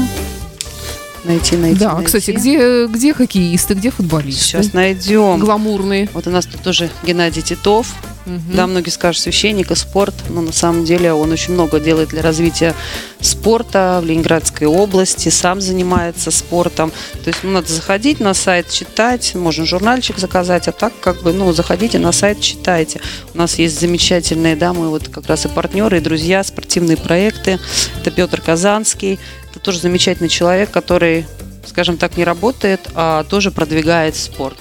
[1.26, 2.06] Найти, найти, да, найти.
[2.06, 4.44] кстати, где, где хоккеисты, где футболисты?
[4.44, 5.40] Сейчас найдем.
[5.40, 6.08] Гламурные.
[6.14, 7.94] Вот у нас тут тоже Геннадий Титов.
[8.26, 8.56] Мгм.
[8.56, 12.22] Да, многие скажут священник и спорт, но на самом деле он очень много делает для
[12.22, 12.74] развития
[13.20, 16.90] спорта в Ленинградской области, сам занимается спортом.
[17.22, 21.32] То есть ну, надо заходить на сайт, читать, можно журнальчик заказать, а так как бы,
[21.32, 23.00] ну, заходите на сайт, читайте.
[23.32, 27.60] У нас есть замечательные, да, мы вот как раз и партнеры, и друзья, спортивные проекты.
[28.00, 29.20] Это Петр Казанский,
[29.66, 31.26] тоже замечательный человек, который,
[31.66, 34.56] скажем так, не работает, а тоже продвигает спорт.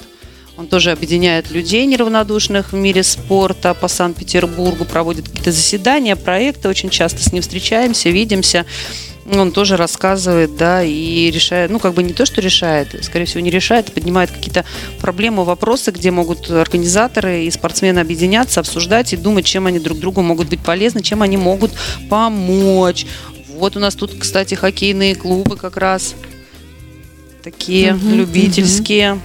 [0.57, 6.89] Он тоже объединяет людей неравнодушных в мире спорта по Санкт-Петербургу, проводит какие-то заседания, проекты, очень
[6.89, 8.65] часто с ним встречаемся, видимся.
[9.31, 13.41] Он тоже рассказывает, да, и решает, ну, как бы не то, что решает, скорее всего,
[13.41, 14.65] не решает, а поднимает какие-то
[15.01, 20.21] проблемы, вопросы, где могут организаторы и спортсмены объединяться, обсуждать и думать, чем они друг другу
[20.21, 21.71] могут быть полезны, чем они могут
[22.09, 23.05] помочь.
[23.55, 26.15] Вот у нас тут, кстати, хоккейные клубы как раз
[27.43, 29.19] такие Мгм, любительские.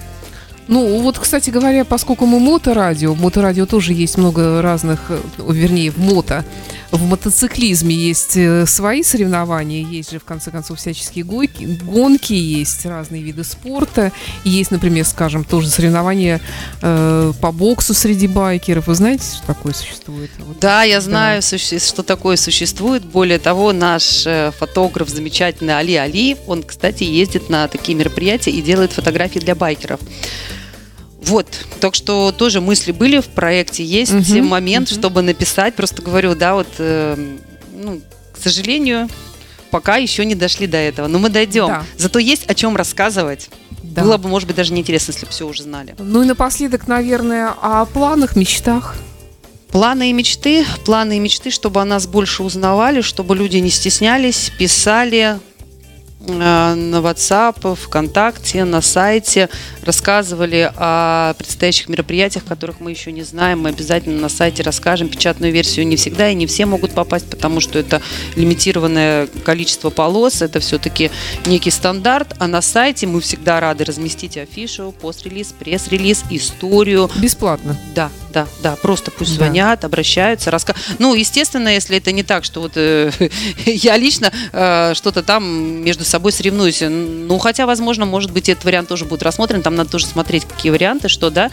[0.69, 5.91] Ну, вот, кстати говоря, поскольку мы моторадио, в моторадио тоже есть много разных, э, вернее,
[5.91, 6.45] в мото,
[6.91, 12.85] в мотоциклизме есть э, свои соревнования, есть же, в конце концов, всяческие гойки, гонки, есть
[12.85, 14.13] разные виды спорта,
[14.45, 16.41] есть, например, скажем, тоже соревнования
[16.83, 18.89] э, по боксу среди байкеров.
[18.89, 20.31] Вы знаете, что такое существует?
[20.39, 20.59] Вот.
[20.59, 23.05] Да, я знаю, суще- что такое существует.
[23.05, 28.61] Более того, наш э, фотограф замечательный Али Алиев, он, кстати, ездит на такие мероприятия и
[28.63, 30.01] делает фотографии для байкеров.
[31.31, 31.47] Вот,
[31.79, 33.85] так что тоже мысли были в проекте.
[33.85, 34.99] Есть Мгм, момент, мгм.
[34.99, 35.77] чтобы написать.
[35.77, 37.17] Просто говорю, да, вот, э,
[37.73, 38.01] ну,
[38.33, 39.09] к сожалению,
[39.71, 41.07] пока еще не дошли до этого.
[41.07, 41.69] Но мы дойдем.
[41.69, 41.85] Да.
[41.97, 43.49] Зато есть о чем рассказывать.
[43.85, 44.03] Да.
[44.03, 45.95] Было бы, может быть, даже неинтересно, если бы все уже знали.
[45.99, 48.97] Ну и напоследок, наверное, о планах, мечтах.
[49.69, 54.51] Планы и мечты, планы и мечты, чтобы о нас больше узнавали, чтобы люди не стеснялись,
[54.59, 55.39] писали
[56.27, 59.49] на WhatsApp, ВКонтакте, на сайте,
[59.83, 63.61] рассказывали о предстоящих мероприятиях, которых мы еще не знаем.
[63.61, 65.09] Мы обязательно на сайте расскажем.
[65.09, 68.03] Печатную версию не всегда и не все могут попасть, потому что это
[68.37, 71.11] лимитированное количество полос, это все-таки
[71.47, 72.35] некий стандарт.
[72.39, 77.77] А на сайте мы всегда рады разместить афишу, пост-релиз, пресс-релиз, историю, Бесплатно.
[77.95, 79.45] да, да, да, просто пусть Да.
[79.45, 80.75] звонят, обращаются, раска...
[80.99, 83.11] Ну, естественно, если это не так, что вот э,
[83.67, 85.45] я лично э, что-то там
[85.85, 86.83] между собой соревнуюсь.
[86.83, 90.71] Ну, хотя, возможно, может быть, этот вариант тоже будет рассмотрен, там надо тоже смотреть, какие
[90.71, 91.51] варианты, что, да.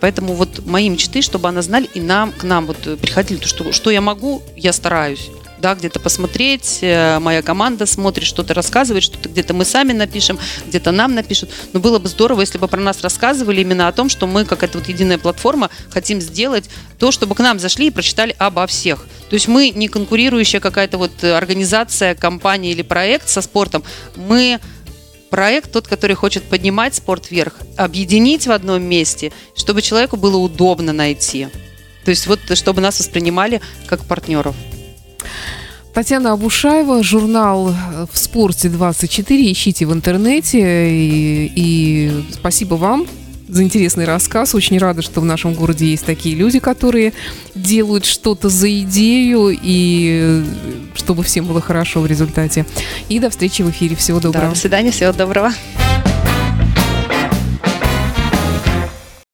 [0.00, 3.72] Поэтому вот мои мечты, чтобы она знали, и нам, к нам вот приходили, то, что,
[3.72, 5.28] что я могу, я стараюсь.
[5.60, 10.92] Да, где-то посмотреть, э, моя команда смотрит, что-то рассказывает, что-то где-то мы сами напишем, где-то
[10.92, 11.50] нам напишут.
[11.72, 14.62] Но было бы здорово, если бы про нас рассказывали именно о том, что мы, как
[14.62, 19.04] эта вот единая платформа, хотим сделать то, чтобы к нам зашли и прочитали обо всех.
[19.30, 23.82] То есть мы не конкурирующая какая-то вот организация, компания или проект со спортом.
[24.14, 24.60] Мы
[25.28, 30.92] проект тот, который хочет поднимать спорт вверх, объединить в одном месте, чтобы человеку было удобно
[30.92, 31.48] найти.
[32.04, 34.54] То есть вот чтобы нас воспринимали как партнеров.
[35.94, 39.52] Татьяна Абушаева, журнал э, «В спорте 24».
[39.52, 40.90] Ищите в интернете.
[40.90, 43.06] И, и спасибо вам
[43.48, 44.54] за интересный рассказ.
[44.54, 47.14] Очень рада, что в нашем городе есть такие люди, которые
[47.54, 50.44] делают что-то за идею, и э,
[50.94, 52.66] чтобы всем было хорошо в результате.
[53.08, 53.96] И до встречи в эфире.
[53.96, 54.50] Всего Да, доброго.
[54.50, 55.52] до свидания, всего доброго.